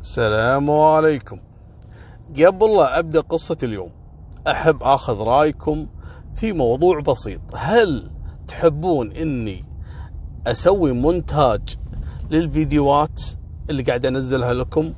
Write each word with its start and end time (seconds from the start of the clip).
السلام 0.00 0.70
عليكم. 0.70 1.38
قبل 2.46 2.76
لا 2.76 2.98
أبدأ 2.98 3.20
قصة 3.20 3.56
اليوم 3.62 3.90
أحب 4.48 4.82
أخذ 4.82 5.18
رأيكم 5.18 5.86
في 6.34 6.52
موضوع 6.52 7.00
بسيط. 7.00 7.40
هل 7.56 8.10
تحبون 8.48 9.12
أني 9.12 9.64
أسوي 10.46 10.92
مونتاج 10.92 11.60
للفيديوهات 12.30 13.22
اللي 13.70 13.82
قاعد 13.82 14.06
أنزلها 14.06 14.52
لكم 14.52 14.92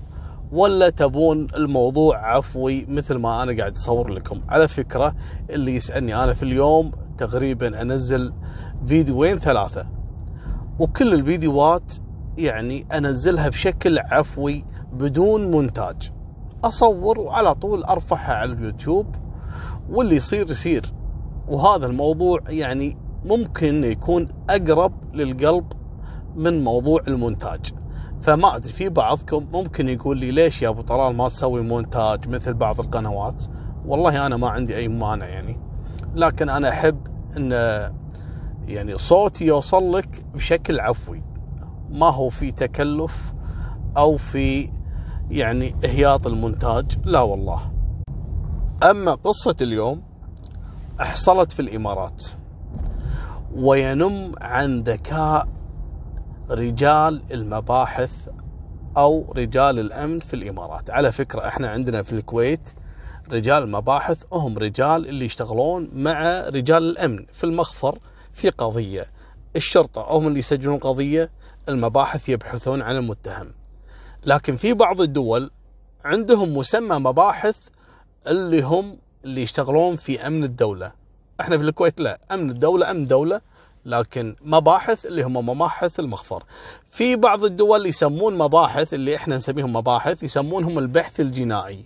ولا 0.53 0.91
تبون 0.91 1.47
الموضوع 1.55 2.37
عفوي 2.37 2.87
مثل 2.89 3.19
ما 3.19 3.43
أنا 3.43 3.59
قاعد 3.59 3.77
أصور 3.77 4.09
لكم؟ 4.09 4.41
على 4.49 4.69
فكرة 4.69 5.15
اللي 5.51 5.75
يسألني 5.75 6.25
أنا 6.25 6.33
في 6.33 6.43
اليوم 6.43 6.93
تقريبا 7.19 7.83
أنزل 7.83 8.33
فيديوين 8.87 9.39
ثلاثة 9.39 9.87
وكل 10.79 11.15
الفيديوهات 11.15 11.93
يعني 12.39 12.87
أنزلها 12.93 13.49
بشكل 13.49 13.99
عفوي 13.99 14.65
بدون 14.93 15.51
مونتاج. 15.51 16.13
أصور 16.65 17.21
وعلى 17.21 17.55
طول 17.55 17.85
أرفعها 17.85 18.35
على 18.35 18.53
اليوتيوب 18.53 19.07
واللي 19.91 20.17
يصير 20.17 20.51
يصير. 20.51 20.93
وهذا 21.49 21.87
الموضوع 21.87 22.41
يعني 22.49 22.97
ممكن 23.25 23.85
يكون 23.85 24.29
أقرب 24.51 24.93
للقلب 25.15 25.73
من 26.37 26.65
موضوع 26.65 27.01
المونتاج. 27.09 27.61
فما 28.21 28.57
أدري 28.57 28.73
في 28.73 28.89
بعضكم 28.89 29.47
ممكن 29.53 29.89
يقول 29.89 30.19
لي 30.19 30.31
ليش 30.31 30.63
يا 30.63 30.69
أبو 30.69 30.83
طلال 30.83 31.17
ما 31.17 31.29
تسوي 31.29 31.63
مونتاج 31.63 32.29
مثل 32.29 32.55
بعض 32.55 32.81
القنوات؟ 32.81 33.45
والله 33.87 34.27
أنا 34.27 34.37
ما 34.37 34.49
عندي 34.49 34.77
أي 34.77 34.89
مانع 34.89 35.27
يعني. 35.27 35.61
لكن 36.15 36.49
أنا 36.49 36.69
أحب 36.69 37.07
إن 37.37 37.53
يعني 38.67 38.99
صوتي 38.99 39.47
يوصل 39.47 39.97
لك 39.97 40.25
بشكل 40.35 40.81
عفوي. 40.81 41.23
ما 41.91 42.07
هو 42.07 42.29
في 42.29 42.53
تكلف 42.53 43.35
أو 43.97 44.17
في 44.17 44.71
يعني 45.31 45.77
إهياط 45.85 46.27
المونتاج. 46.27 46.99
لا 47.05 47.21
والله. 47.21 47.73
أما 48.83 49.15
قصة 49.15 49.57
اليوم 49.61 50.03
حصلت 50.99 51.53
في 51.53 51.63
الإمارات 51.63 52.25
وينم 53.55 54.33
عن 54.41 54.81
ذكاء 54.81 55.49
رجال 56.51 57.23
المباحث 57.31 58.11
أو 58.97 59.33
رجال 59.37 59.79
الأمن 59.79 60.21
في 60.21 60.35
الإمارات. 60.35 60.91
على 60.91 61.13
فكرة 61.13 61.47
إحنا 61.47 61.69
عندنا 61.69 62.03
في 62.03 62.13
الكويت 62.13 62.75
رجال 63.31 63.63
المباحث 63.63 64.25
هم 64.33 64.59
رجال 64.59 65.09
اللي 65.09 65.25
يشتغلون 65.25 65.89
مع 65.93 66.45
رجال 66.49 66.83
الأمن 66.83 67.27
في 67.33 67.45
المخفر 67.45 67.99
في 68.33 68.51
قضية 68.51 69.07
الشرطة. 69.57 70.07
هم 70.11 70.27
اللي 70.27 70.39
يسجلون 70.39 70.79
قضية 70.79 71.31
المباحث 71.69 72.29
يبحثون 72.29 72.83
عن 72.83 72.97
المتهم. 72.97 73.47
لكن 74.27 74.57
في 74.57 74.73
بعض 74.73 75.01
الدول 75.01 75.51
عندهم 76.05 76.57
مسمى 76.57 76.99
مباحث 76.99 77.57
اللي 78.27 78.63
هم 78.63 78.99
اللي 79.25 79.43
يشتغلون 79.43 79.97
في 79.97 80.27
أمن 80.27 80.45
الدولة. 80.45 80.93
إحنا 81.41 81.59
في 81.59 81.65
الكويت 81.65 82.01
لا 82.01 82.19
أمن 82.33 82.51
الدولة 82.51 82.91
أمن 82.91 83.07
دولة 83.07 83.41
لكن 83.87 84.37
مباحث 84.43 85.07
اللي 85.07 85.23
هم 85.23 85.49
مباحث 85.49 86.01
المخفر. 86.01 86.45
في 86.91 87.17
بعض 87.17 87.45
الدول 87.45 87.87
يسمون 87.87 88.39
مباحث 88.39 88.95
اللي 88.95 89.17
إحنا 89.17 89.37
نسميهم 89.37 89.73
مباحث 89.73 90.23
يسمونهم 90.23 90.79
البحث 90.79 91.21
الجنائي. 91.21 91.85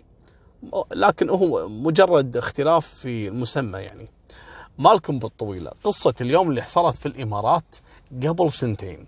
لكن 0.92 1.31
هو 1.31 1.69
مجرد 1.69 2.37
اختلاف 2.37 2.87
في 2.87 3.29
المسمى 3.29 3.79
يعني. 3.79 4.09
مالكم 4.79 5.19
بالطويلة. 5.19 5.70
قصة 5.84 6.14
اليوم 6.20 6.51
اللي 6.51 6.62
حصلت 6.62 6.97
في 6.97 7.07
الإمارات 7.07 7.77
قبل 8.23 8.53
سنتين. 8.53 9.07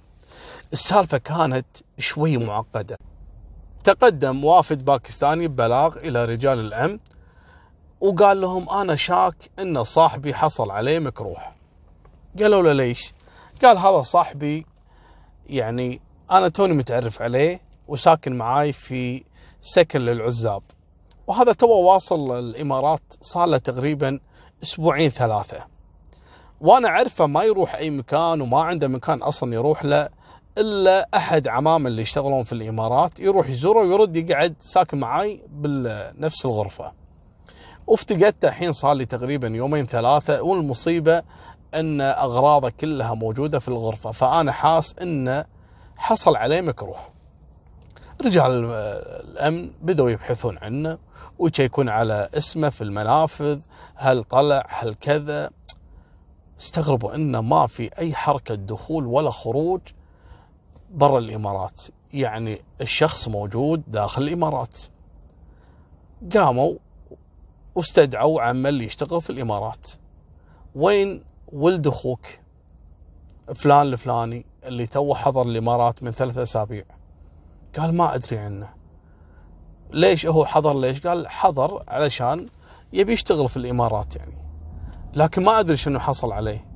السالفة 0.72 1.18
كانت 1.18 1.66
شوي 1.98 2.36
معقدة. 2.36 2.98
تقدم 3.88 4.44
وافد 4.44 4.84
باكستاني 4.84 5.48
ببلاغ 5.48 5.96
إلى 5.96 6.24
رجال 6.24 6.58
الأمن 6.58 6.98
وقال 8.00 8.40
لهم 8.40 8.70
أنا 8.70 8.94
شاك 8.94 9.34
أن 9.58 9.84
صاحبي 9.84 10.34
حصل 10.34 10.70
عليه 10.70 10.98
مكروه. 10.98 11.42
قالوا 12.38 12.62
له 12.62 12.72
ليش؟ 12.72 13.12
قال 13.62 13.78
هذا 13.78 14.02
صاحبي 14.02 14.66
يعني 15.46 16.00
أنا 16.30 16.48
توني 16.48 16.74
متعرف 16.74 17.22
عليه 17.22 17.60
وساكن 17.88 18.38
معاي 18.38 18.72
في 18.72 19.24
سكن 19.60 20.00
للعزاب. 20.00 20.62
وهذا 21.26 21.52
تو 21.52 21.68
واصل 21.68 22.38
الإمارات 22.38 23.02
صار 23.22 23.46
له 23.46 23.58
تقريبا 23.58 24.20
أسبوعين 24.62 25.10
ثلاثة. 25.10 25.66
وأنا 26.60 26.88
أعرفه 26.88 27.26
ما 27.26 27.42
يروح 27.42 27.74
أي 27.74 27.90
مكان 27.90 28.40
وما 28.40 28.60
عنده 28.60 28.88
مكان 28.88 29.18
أصلا 29.18 29.54
يروح 29.54 29.84
له. 29.84 30.08
إلا 30.58 31.08
أحد 31.14 31.48
عمامه 31.48 31.88
اللي 31.88 32.02
يشتغلون 32.02 32.44
في 32.44 32.52
الإمارات 32.52 33.20
يروح 33.20 33.48
يزوره 33.48 33.80
ويرد 33.80 34.16
يقعد 34.16 34.54
ساكن 34.60 34.98
معاي 34.98 35.42
بنفس 35.48 36.44
الغرفة. 36.46 36.92
وافتقدته 37.86 38.48
الحين 38.48 38.72
صار 38.72 38.94
لي 38.94 39.06
تقريبا 39.06 39.48
يومين 39.48 39.86
ثلاثة 39.86 40.42
والمصيبة 40.42 41.22
أن 41.74 42.00
اغراضه 42.00 42.70
كلها 42.70 43.14
موجودة 43.14 43.58
في 43.58 43.68
الغرفة 43.68 44.10
فأنا 44.10 44.52
حاس 44.52 44.94
انه 45.02 45.44
حصل 45.96 46.36
عليه 46.36 46.60
مكروه. 46.60 46.98
رجال 48.24 48.64
الأمن 49.24 49.70
بدأوا 49.82 50.10
يبحثون 50.10 50.58
عنه 50.58 50.98
ويشيكون 51.38 51.88
على 51.88 52.28
اسمه 52.34 52.68
في 52.68 52.84
المنافذ 52.84 53.60
هل 53.94 54.24
طلع 54.24 54.66
هل 54.68 54.94
كذا 54.94 55.50
استغربوا 56.60 57.14
انه 57.14 57.40
ما 57.40 57.66
في 57.66 57.98
أي 57.98 58.14
حركة 58.14 58.54
دخول 58.54 59.06
ولا 59.06 59.30
خروج 59.30 59.80
برا 60.90 61.18
الإمارات. 61.18 61.82
يعني 62.12 62.62
الشخص 62.80 63.28
موجود 63.28 63.82
داخل 63.88 64.22
الإمارات. 64.22 64.78
قاموا 66.34 66.74
واستدعوا 67.74 68.50
اللي 68.50 68.84
يشتغل 68.84 69.22
في 69.22 69.30
الإمارات. 69.30 69.88
وين 70.74 71.24
ولد 71.52 71.86
أخوك؟ 71.86 72.26
فلان 73.54 73.86
الفلاني 73.86 74.46
اللي 74.64 74.86
تو 74.86 75.14
حضر 75.14 75.42
الإمارات 75.42 76.02
من 76.02 76.10
ثلاثة 76.10 76.42
أسابيع. 76.42 76.84
قال 77.78 77.94
ما 77.94 78.14
أدري 78.14 78.38
عنه. 78.38 78.68
ليش 79.90 80.26
هو 80.26 80.44
حضر؟ 80.44 80.80
ليش؟ 80.80 81.06
قال 81.06 81.28
حضر 81.28 81.84
علشان 81.88 82.46
يبي 82.92 83.12
يشتغل 83.12 83.48
في 83.48 83.56
الإمارات 83.56 84.16
يعني. 84.16 84.34
لكن 85.14 85.44
ما 85.44 85.60
أدري 85.60 85.76
شنو 85.76 85.98
حصل 85.98 86.32
عليه. 86.32 86.67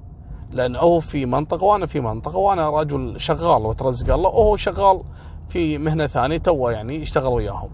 لأن 0.52 0.76
هو 0.76 1.00
في 1.00 1.26
منطقة 1.26 1.64
وأنا 1.64 1.86
في 1.86 2.00
منطقة 2.00 2.36
وأنا 2.38 2.70
رجل 2.70 3.20
شغال 3.20 3.62
وترزق 3.66 4.14
الله 4.14 4.28
وهو 4.28 4.56
شغال 4.56 5.02
في 5.48 5.78
مهنة 5.78 6.06
ثانية 6.06 6.36
تو 6.36 6.70
يعني 6.70 7.02
يشتغل 7.02 7.32
وياهم. 7.32 7.70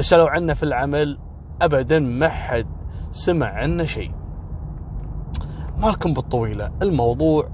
سألوا 0.00 0.30
عنه 0.30 0.54
في 0.54 0.62
العمل 0.62 1.18
ابدا 1.62 1.98
ما 1.98 2.28
حد 2.28 2.66
سمع 3.12 3.46
عنه 3.46 3.84
شيء. 3.84 4.12
مالكم 5.78 6.14
بالطويلة 6.14 6.70
الموضوع 6.82 7.48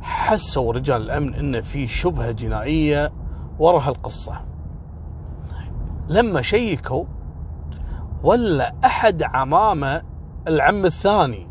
حسوا 0.00 0.72
رجال 0.72 1.02
الأمن 1.02 1.34
إن 1.34 1.62
في 1.62 1.86
شبهة 1.86 2.30
جنائية 2.30 3.12
ورا 3.58 3.80
هالقصة. 3.80 4.44
لما 6.08 6.42
شيكوا 6.42 7.04
ولا 8.22 8.74
أحد 8.84 9.22
عمامه 9.22 10.02
العم 10.48 10.84
الثاني 10.84 11.47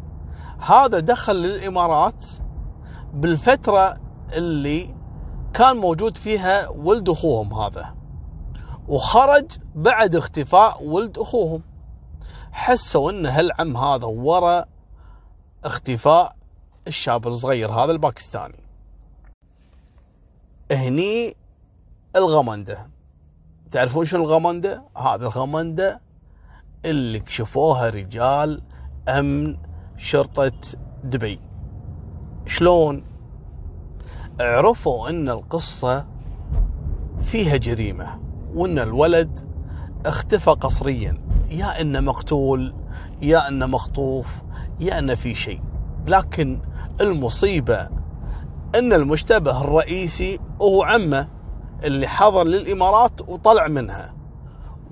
هذا 0.59 0.99
دخل 0.99 1.35
للإمارات 1.35 2.25
بالفترة 3.13 3.97
اللي 4.33 4.95
كان 5.53 5.77
موجود 5.77 6.17
فيها 6.17 6.69
ولد 6.69 7.09
أخوهم 7.09 7.53
هذا. 7.53 7.95
وخرج 8.87 9.45
بعد 9.75 10.15
اختفاء 10.15 10.83
ولد 10.83 11.17
أخوهم. 11.17 11.61
حسوا 12.51 13.11
إن 13.11 13.25
هالعم 13.25 13.77
هذا 13.77 14.05
ورا 14.05 14.65
اختفاء 15.65 16.35
الشاب 16.87 17.27
الصغير 17.27 17.71
هذا 17.71 17.91
الباكستاني. 17.91 18.63
هني 20.71 21.35
الغمندة. 22.15 22.89
تعرفون 23.71 24.05
شنو 24.05 24.23
الغمندة؟ 24.23 24.83
هذا 24.97 25.25
الغمندة 25.25 26.01
اللي 26.85 27.19
كشفوها 27.19 27.89
رجال 27.89 28.61
أمن 29.07 29.57
شرطة 29.97 30.51
دبي. 31.03 31.39
شلون؟ 32.45 33.03
عرفوا 34.39 35.09
إن 35.09 35.29
القصة 35.29 36.05
فيها 37.19 37.57
جريمة 37.57 38.19
وإن 38.55 38.79
الولد 38.79 39.39
اختفى 40.05 40.51
قصريا. 40.51 41.17
يا 41.51 41.81
إنه 41.81 41.99
مقتول 41.99 42.73
يا 43.21 43.47
إنه 43.47 43.65
مخطوف 43.65 44.41
يا 44.79 44.99
إنه 44.99 45.15
في 45.15 45.33
شيء. 45.33 45.61
لكن 46.07 46.59
المصيبة 47.01 47.89
إن 48.75 48.93
المشتبه 48.93 49.61
الرئيسي 49.61 50.39
هو 50.61 50.83
عمه 50.83 51.27
اللي 51.83 52.07
حضر 52.07 52.43
للإمارات 52.43 53.21
وطلع 53.29 53.67
منها 53.67 54.13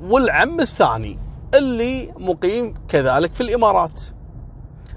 والعم 0.02 0.60
الثاني 0.60 1.20
اللي 1.56 2.14
مقيم 2.20 2.74
كذلك 2.88 3.34
في 3.34 3.42
الإمارات. 3.42 4.02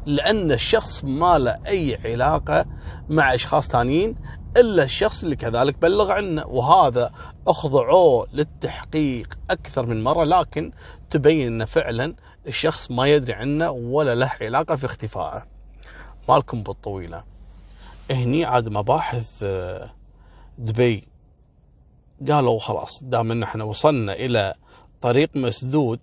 لأن 0.09 0.53
الشخص 0.53 1.05
ما 1.05 1.39
له 1.39 1.59
أي 1.67 1.99
علاقة 2.05 2.67
مع 3.09 3.35
أشخاص 3.35 3.69
ثانيين 3.69 4.17
إلا 4.57 4.83
الشخص 4.83 5.23
اللي 5.23 5.37
كذلك 5.37 5.79
بلغ 5.79 6.13
عنه 6.13 6.47
وهذا 6.47 7.13
أخضعوه 7.47 8.29
للتحقيق 8.33 9.39
أكثر 9.51 9.87
من 9.87 10.05
مرة 10.05 10.25
لكن 10.25 10.73
تبين 11.11 11.47
إنه 11.47 11.65
فعلا 11.65 12.15
الشخص 12.47 12.91
ما 12.91 13.07
يدري 13.07 13.33
عنه 13.33 13.71
ولا 13.71 14.15
له 14.15 14.33
علاقة 14.41 14.77
في 14.77 14.87
اختفائه. 14.87 15.47
مالكم 16.29 16.63
بالطويلة. 16.63 17.25
هني 18.11 18.45
عاد 18.45 18.69
مباحث 18.69 19.43
آه، 19.43 19.91
دبي 20.59 21.09
قالوا 22.31 22.59
خلاص 22.59 23.03
دام 23.05 23.31
إن 23.31 23.43
إحنا 23.43 23.65
وصلنا 23.65 24.13
إلى 24.13 24.55
طريق 25.01 25.31
مسدود 25.37 26.01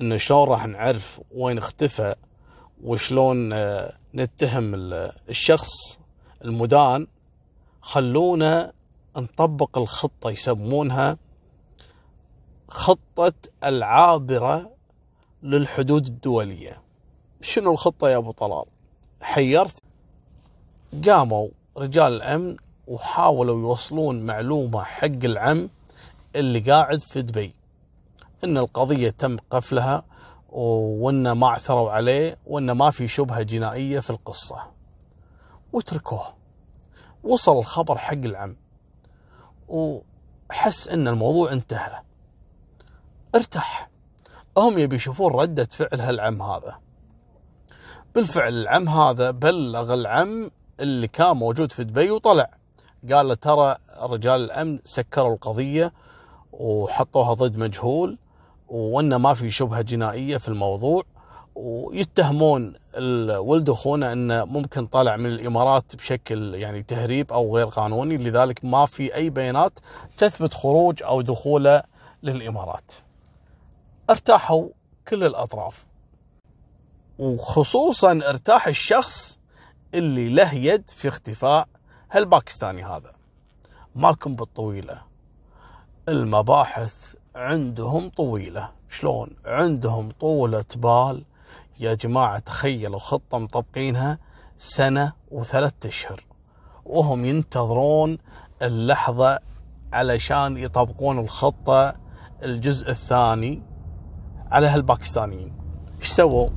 إنه 0.00 0.16
شلون 0.16 0.48
راح 0.48 0.66
نعرف 0.66 1.20
وين 1.30 1.58
اختفى 1.58 2.14
وشلون 2.82 3.52
آه، 3.52 3.92
نتهم 4.14 4.72
الشخص 5.28 5.98
المدان 6.44 7.06
خلونا 7.80 8.72
نطبق 9.16 9.78
الخطة 9.78 10.30
يسمونها 10.30 11.16
خطة 12.68 13.32
العابرة 13.64 14.70
للحدود 15.42 16.06
الدولية. 16.06 16.82
شنو 17.42 17.72
الخطة 17.72 18.08
يا 18.08 18.16
أبو 18.16 18.32
طلال؟ 18.32 18.64
حيرت 19.22 19.82
قاموا 21.06 21.48
رجال 21.76 22.12
الأمن 22.12 22.56
وحاولوا 22.86 23.60
يوصلون 23.60 24.26
معلومة 24.26 24.82
حق 24.82 25.04
العم 25.06 25.68
اللي 26.36 26.60
قاعد 26.60 27.00
في 27.00 27.22
دبي 27.22 27.54
إن 28.44 28.58
القضية 28.58 29.10
تم 29.10 29.36
قفلها 29.50 30.04
وإن 30.54 31.32
ما 31.32 31.46
اعثروا 31.46 31.90
عليه 31.90 32.38
وإن 32.46 32.70
ما 32.70 32.90
في 32.90 33.08
شبهة 33.08 33.42
جنائية 33.42 34.00
في 34.00 34.10
القصة. 34.10 34.56
وتركوه 35.72 36.34
وصل 37.24 37.58
الخبر 37.58 37.98
حق 37.98 38.12
العم. 38.12 38.56
وحس 39.68 40.88
إن 40.88 41.08
الموضوع 41.08 41.52
انتهى. 41.52 42.02
ارتاح. 43.34 43.90
هم 44.56 44.78
يبي 44.78 44.96
يشوفون 44.96 45.32
ردة 45.32 45.64
فعل 45.64 46.00
هالعم 46.00 46.42
هذا. 46.42 46.78
بالفعل 48.14 48.52
العم 48.52 48.88
هذا 48.88 49.30
بلغ 49.30 49.94
العم 49.94 50.50
اللي 50.80 51.08
كان 51.08 51.36
موجود 51.36 51.72
في 51.72 51.84
دبي 51.84 52.10
وطلع. 52.10 52.50
قال 53.12 53.28
له 53.28 53.34
ترى 53.34 53.76
رجال 53.98 54.40
الأمن 54.40 54.78
سكروا 54.84 55.34
القضية 55.34 55.92
وحطوها 56.52 57.34
ضد 57.34 57.56
مجهول. 57.56 58.18
وانه 58.68 59.18
ما 59.18 59.34
في 59.34 59.50
شبهة 59.50 59.82
جنائية 59.82 60.36
في 60.36 60.48
الموضوع 60.48 61.04
ويتهمون 61.54 62.74
ولد 63.38 63.70
اخونا 63.70 64.12
انه 64.12 64.44
ممكن 64.44 64.86
طالع 64.86 65.16
من 65.16 65.26
الإمارات 65.26 65.96
بشكل 65.96 66.54
يعني 66.54 66.82
تهريب 66.82 67.32
أو 67.32 67.56
غير 67.56 67.66
قانوني 67.66 68.16
لذلك 68.16 68.64
ما 68.64 68.86
في 68.86 69.14
أي 69.14 69.30
بيانات 69.30 69.78
تثبت 70.16 70.54
خروج 70.54 71.02
أو 71.02 71.20
دخوله 71.20 71.82
للإمارات. 72.22 72.92
ارتاحوا 74.10 74.68
كل 75.08 75.24
الأطراف. 75.24 75.86
وخصوصا 77.18 78.12
ارتاح 78.12 78.66
الشخص 78.66 79.38
اللي 79.94 80.28
له 80.28 80.54
يد 80.54 80.90
في 80.90 81.08
اختفاء 81.08 81.68
هالباكستاني 82.10 82.84
هذا. 82.84 83.12
مالكم 83.94 84.34
بالطويلة. 84.36 85.02
المباحث 86.08 87.13
عندهم 87.34 88.08
طويلة، 88.08 88.70
شلون؟ 88.88 89.28
عندهم 89.46 90.10
طولة 90.20 90.64
بال. 90.76 91.24
يا 91.80 91.94
جماعة 91.94 92.38
تخيلوا 92.38 92.98
خطة 92.98 93.38
مطبقينها 93.38 94.18
سنة 94.58 95.12
وثلاثة 95.30 95.88
أشهر. 95.88 96.24
وهم 96.84 97.24
ينتظرون 97.24 98.18
اللحظة 98.62 99.38
علشان 99.92 100.56
يطبقون 100.56 101.18
الخطة 101.18 101.94
الجزء 102.42 102.90
الثاني 102.90 103.62
على 104.50 104.66
هالباكستانيين. 104.66 105.52
إيش 106.00 106.08
سووا؟ 106.08 106.48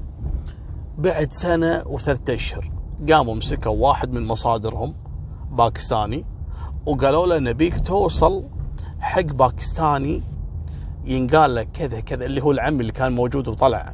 بعد 0.97 1.31
سنة 1.31 1.83
وثلاثة 1.85 2.33
أشهر 2.33 2.71
قاموا 3.09 3.35
مسكوا 3.35 3.71
واحد 3.71 4.11
من 4.11 4.27
مصادرهم 4.27 4.95
باكستاني 5.51 6.25
وقالوا 6.85 7.27
له 7.27 7.39
نبيك 7.39 7.87
توصل 7.87 8.43
حق 8.99 9.21
باكستاني 9.21 10.36
ينقال 11.07 11.55
له 11.55 11.63
كذا 11.63 11.99
كذا 11.99 12.25
اللي 12.25 12.43
هو 12.43 12.51
العم 12.51 12.81
اللي 12.81 12.91
كان 12.91 13.11
موجود 13.11 13.47
وطلع. 13.47 13.93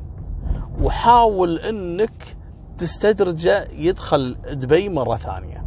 وحاول 0.84 1.60
إنك 1.60 2.36
تستدرجه 2.78 3.68
يدخل 3.72 4.38
دبي 4.54 4.90
مرة 4.90 5.16
ثانية. 5.16 5.66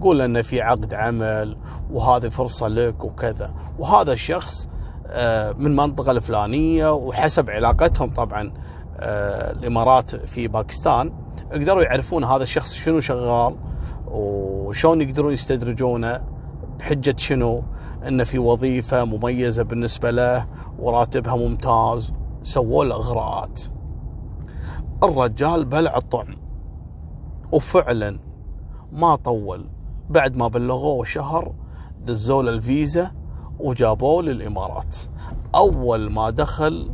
قول 0.00 0.20
انه 0.20 0.42
في 0.42 0.60
عقد 0.60 0.94
عمل 0.94 1.56
وهذه 1.90 2.28
فرصة 2.28 2.68
لك 2.68 3.04
وكذا. 3.04 3.54
وهذا 3.78 4.12
الشخص 4.12 4.68
آه، 5.06 5.52
من 5.52 5.66
المنطقة 5.66 6.10
الفلانية 6.10 6.92
وحسب 6.92 7.50
علاقتهم 7.50 8.10
طبعا 8.10 8.52
آه، 9.00 9.52
الإمارات 9.52 10.16
في 10.16 10.48
باكستان 10.48 11.12
قدروا 11.52 11.82
يعرفون 11.82 12.24
هذا 12.24 12.42
الشخص 12.42 12.74
شنو 12.74 13.00
شغال 13.00 13.56
وشون 14.06 15.00
يقدرون 15.00 15.32
يستدرجونه 15.32 16.20
بحجة 16.78 17.14
شنو. 17.18 17.62
انه 18.06 18.24
في 18.24 18.38
وظيفة 18.38 19.04
مميزة 19.04 19.62
بالنسبة 19.62 20.10
له 20.10 20.46
وراتبها 20.78 21.36
ممتاز 21.36 22.12
سووا 22.42 22.84
له 22.84 22.94
إغراءات. 22.94 23.60
الرجال 25.02 25.64
بلع 25.64 25.96
الطعم 25.96 26.36
وفعلا 27.52 28.18
ما 28.92 29.14
طول. 29.14 29.68
بعد 30.10 30.36
ما 30.36 30.48
بلغوه 30.48 31.04
شهر 31.04 31.54
دزوا 32.04 32.42
له 32.42 32.50
الفيزا 32.50 33.10
وجابوه 33.58 34.22
للإمارات. 34.22 34.96
أول 35.54 36.12
ما 36.12 36.30
دخل 36.30 36.90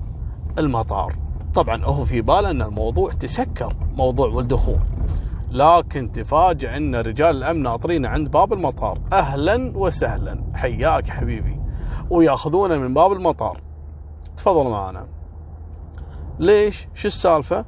المطار. 0.59 1.17
طبعا 1.55 1.85
هو 1.85 2.05
في 2.05 2.23
باله 2.23 2.51
إن 2.51 2.63
الموضوع 2.63 3.13
تسكر 3.13 3.77
موضوع 3.97 4.29
ولد 4.29 4.53
أخوه. 4.53 4.79
لكن 5.55 6.13
تفاجئ 6.13 6.77
إن 6.77 6.95
رجال 6.95 7.37
الأمن 7.37 7.63
ناطرينه 7.63 8.09
عند 8.09 8.31
باب 8.31 8.53
المطار. 8.53 8.99
أهلا 9.13 9.79
وسهلا. 9.79 10.45
حياك 10.55 11.09
حبيبي. 11.09 11.61
وياخذونه 12.11 12.79
من 12.79 12.95
باب 12.95 13.13
المطار. 13.13 13.61
تفضل 14.37 14.71
معنا. 14.71 15.09
ليش؟ 16.39 16.89
شو 16.95 17.09
السالفة؟ 17.09 17.65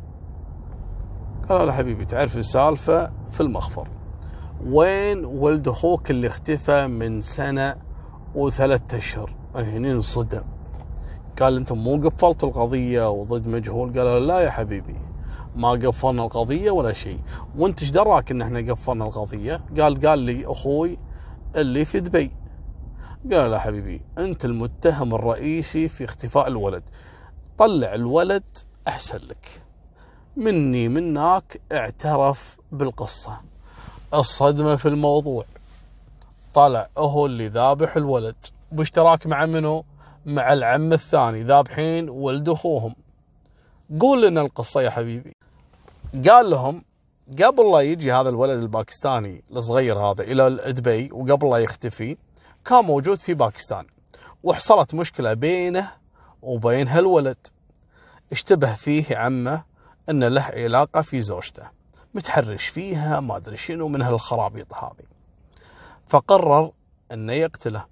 قال 1.49 1.67
له 1.67 1.73
حبيبي 1.73 2.05
تعرف 2.05 2.37
السالفة 2.37 3.13
في 3.31 3.41
المخفر. 3.41 3.89
وين 4.67 5.25
ولد 5.25 5.69
أخوك 5.69 6.11
اللي 6.11 6.27
اختفى 6.27 6.87
من 6.87 7.21
سنة 7.21 7.77
وثلاثة 8.35 8.99
أشهر؟ 8.99 9.35
هني 9.57 9.93
انصدم. 9.93 10.45
قال 11.41 11.57
أنتم 11.57 11.79
مو 11.79 11.97
قفلتوا 11.97 12.49
القضية 12.49 13.11
وضد 13.11 13.49
مجهول. 13.49 13.99
قال 13.99 14.27
لا 14.27 14.41
يا 14.41 14.51
حبيبي. 14.51 14.97
ما 15.57 15.71
قفلنا 15.71 16.25
القضية 16.25 16.71
ولا 16.71 16.93
شيء. 16.93 17.21
وانت 17.59 17.83
إيش 17.83 17.91
دراك 17.91 18.31
إن 18.31 18.43
إحنا 18.43 18.73
قفلنا 18.73 19.05
القضية؟ 19.05 19.61
قال 19.81 20.07
قال 20.07 20.19
لي 20.19 20.47
أخوي 20.47 20.99
اللي 21.57 21.85
في 21.85 22.01
دبي. 22.01 22.33
قال 23.33 23.51
لا 23.51 23.59
حبيبي 23.59 24.01
أنت 24.19 24.45
المتهم 24.45 25.15
الرئيسي 25.15 25.89
في 25.89 26.05
اختفاء 26.05 26.49
الولد. 26.49 26.83
طلع 27.59 27.95
الولد 27.95 28.45
أحسن 28.89 29.19
لك. 29.19 29.63
مني 30.37 30.89
منك 30.89 31.61
اعترف 31.73 32.57
بالقصة. 32.73 33.41
الصدمة 34.15 34.77
في 34.77 34.89
الموضوع. 34.89 35.45
طلع 36.55 36.89
هو 36.99 37.27
اللي 37.27 37.49
ذابح 37.49 37.97
الولد. 37.97 38.37
باشتراك 38.73 39.27
مع 39.27 39.47
منو؟ 39.47 39.85
مع 40.27 40.53
العم 40.53 40.93
الثاني 40.93 41.43
ذابحين 41.43 42.09
ولد 42.09 42.49
أخوهم. 42.49 42.95
قول 44.01 44.27
لنا 44.27 44.41
القصة 44.41 44.81
يا 44.81 44.91
حبيبي. 44.91 45.36
قال 46.29 46.51
لهم 46.51 46.85
قبل 47.43 47.73
لا 47.73 47.81
يجي 47.81 48.13
هذا 48.13 48.29
الولد 48.29 48.59
الباكستاني 48.59 49.45
الصغير 49.51 49.99
هذا 49.99 50.23
إلى 50.23 50.73
دبي 50.73 51.13
وقبل 51.13 51.51
لا 51.51 51.57
يختفي 51.57 52.17
كان 52.65 52.85
موجود 52.85 53.19
في 53.19 53.35
باكستان 53.35 53.87
وحصلت 54.45 54.95
مشكلة 54.95 55.33
بينه 55.33 55.93
وبين 56.43 56.89
هالولد. 56.89 57.47
اشتبه 58.33 58.75
فيه 58.75 59.17
عمه 59.17 59.65
إن 60.11 60.25
له 60.25 60.43
علاقة 60.43 61.01
في 61.01 61.23
زوجته 61.23 61.71
متحرش 62.15 62.67
فيها 62.67 63.21
ما 63.21 63.37
أدري 63.37 63.57
شنو 63.57 63.89
من 63.89 64.03
هالخرابيط 64.03 64.75
هذه. 64.75 65.07
فقرر 66.07 66.73
إنه 67.13 67.33
يقتله. 67.33 67.85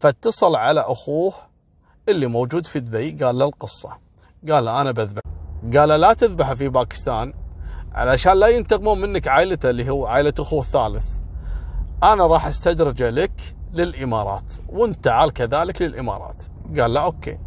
فاتصل 0.00 0.56
على 0.56 0.80
أخوه 0.80 1.34
اللي 2.08 2.26
موجود 2.26 2.66
في 2.66 2.80
دبي 2.80 3.24
قال 3.24 3.38
له 3.38 3.44
القصة. 3.44 3.98
قال 4.50 4.68
أنا 4.68 4.90
بذبح. 4.90 5.37
قال 5.76 5.88
لا 5.88 6.12
تذبحه 6.12 6.54
في 6.54 6.68
باكستان 6.68 7.32
علشان 7.92 8.32
لا 8.32 8.46
ينتقمون 8.46 9.00
منك 9.00 9.28
عائلته 9.28 9.70
اللي 9.70 9.90
هو 9.90 10.06
عائلة 10.06 10.34
أخوه 10.38 10.60
الثالث. 10.60 11.06
أنا 12.02 12.26
راح 12.26 12.46
استدرجه 12.46 13.10
لك 13.10 13.54
للإمارات. 13.72 14.52
وأنت 14.68 15.04
تعال 15.04 15.32
كذلك 15.32 15.82
للإمارات. 15.82 16.42
قال 16.80 16.94
له 16.94 17.00
okay. 17.00 17.38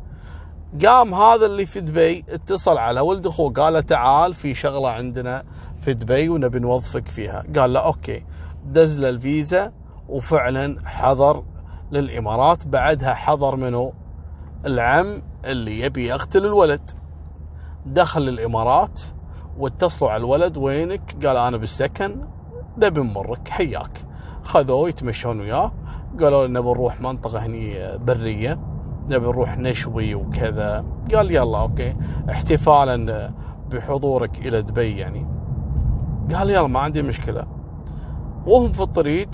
قام 0.85 1.13
هذا 1.13 1.45
اللي 1.45 1.65
في 1.65 1.79
دبي 1.79 2.25
اتصل 2.29 2.77
على 2.77 2.99
ولد 2.99 3.27
أخوه 3.27 3.53
قال 3.53 3.73
له 3.73 3.81
تعال 3.81 4.33
في 4.33 4.53
شغلة 4.53 4.89
عندنا 4.89 5.43
في 5.81 5.93
دبي 5.93 6.29
ونبي 6.29 6.59
نوظفك 6.59 7.07
فيها. 7.07 7.43
قال 7.57 7.73
له 7.73 7.79
okay. 7.79 8.25
دز 8.65 8.99
له 8.99 9.09
الفيزا 9.09 9.71
وفعلا 10.09 10.77
حضر 10.85 11.43
للإمارات. 11.91 12.67
بعدها 12.67 13.13
حضر 13.13 13.55
منه 13.55 13.93
العم 14.65 15.21
اللي 15.45 15.79
يبي 15.79 16.07
يقتل 16.07 16.45
الولد. 16.45 17.00
دخل 17.85 18.29
الإمارات 18.29 19.01
واتصلوا 19.57 20.11
على 20.11 20.19
الولد 20.19 20.57
وينك؟ 20.57 21.25
قال 21.25 21.37
أنا 21.37 21.57
بالسكن. 21.57 22.21
نبي 22.77 23.01
نمرك 23.01 23.47
حياك. 23.47 24.05
خذوه 24.43 24.89
يتمشون 24.89 25.39
وياه. 25.39 25.71
قالوا 26.19 26.47
لنا 26.47 26.59
بنروح 26.59 27.01
منطقة 27.01 27.45
هني 27.45 27.97
برية 27.97 28.59
نبي 29.05 29.25
نروح 29.25 29.57
نشوي 29.57 30.15
وكذا. 30.15 30.85
قال 31.15 31.31
يلا 31.31 31.61
أوكي. 31.61 31.95
احتفالا 32.29 33.31
بحضورك 33.71 34.37
إلى 34.37 34.61
دبي 34.61 34.97
يعني. 34.97 35.27
قال 36.33 36.49
يلا 36.49 36.67
ما 36.67 36.79
عندي 36.79 37.01
مشكلة. 37.01 37.47
وهم 38.47 38.71
في 38.71 38.81
الطريق 38.81 39.29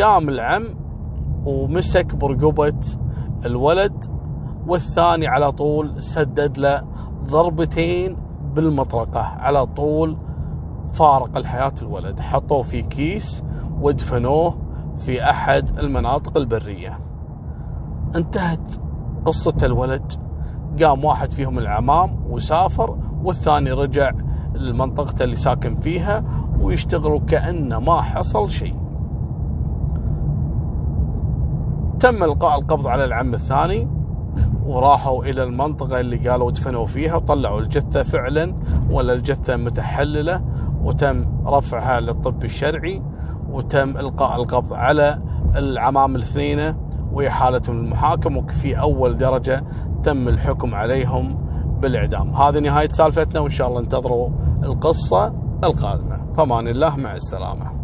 قام 0.00 0.28
العم 0.28 0.64
ومسك 1.44 2.14
برقبة 2.14 2.80
الولد 3.46 4.04
والثاني 4.66 5.26
على 5.26 5.52
طول 5.52 6.02
سدد 6.02 6.58
له 6.58 6.84
ضربتين 7.24 8.16
بالمطرقة 8.54 9.20
على 9.20 9.66
طول 9.66 10.16
فارق 10.92 11.36
الحياة 11.36 11.74
الولد. 11.82 12.20
حطوه 12.20 12.62
في 12.62 12.82
كيس 12.82 13.42
ودفنوه 13.80 14.58
في 14.98 15.30
أحد 15.30 15.78
المناطق 15.78 16.36
البرية. 16.36 16.98
انتهت 18.16 18.74
قصة 19.24 19.56
الولد. 19.62 20.12
قام 20.82 21.04
واحد 21.04 21.32
فيهم 21.32 21.58
العمام 21.58 22.10
وسافر 22.30 22.98
والثاني 23.24 23.72
رجع 23.72 24.12
لمنطقته 24.54 25.22
اللي 25.24 25.36
ساكن 25.36 25.80
فيها 25.80 26.24
ويشتغل 26.62 27.20
كأنه 27.20 27.78
ما 27.80 28.00
حصل 28.00 28.50
شيء. 28.50 28.74
تم 32.00 32.24
إلقاء 32.24 32.60
القبض 32.60 32.86
على 32.86 33.04
العم 33.04 33.34
الثاني. 33.34 33.88
وراحوا 34.70 35.24
إلى 35.24 35.42
المنطقة 35.42 36.00
اللي 36.00 36.28
قالوا 36.28 36.50
دفنوا 36.50 36.86
فيها 36.86 37.14
وطلعوا 37.16 37.60
الجثة 37.60 38.02
فعلا 38.02 38.54
ولا 38.90 39.12
الجثة 39.12 39.56
متحللة 39.56 40.44
وتم 40.82 41.26
رفعها 41.46 42.00
للطب 42.00 42.44
الشرعي 42.44 43.02
وتم 43.50 43.96
إلقاء 43.96 44.36
القبض 44.36 44.72
على 44.72 45.22
العمام 45.56 46.16
الاثنين 46.16 46.76
وإحالتهم 47.12 47.76
للمحاكم 47.76 48.36
وفي 48.36 48.80
أول 48.80 49.16
درجة 49.16 49.64
تم 50.02 50.28
الحكم 50.28 50.74
عليهم 50.74 51.36
بالإعدام. 51.80 52.30
هذه 52.30 52.58
نهاية 52.58 52.88
سالفتنا 52.88 53.40
وإن 53.40 53.50
شاء 53.50 53.68
الله 53.68 53.80
انتظروا 53.80 54.30
القصة 54.64 55.34
القادمة. 55.64 56.32
فمان 56.36 56.68
الله 56.68 56.96
مع 56.96 57.14
السلامة. 57.14 57.79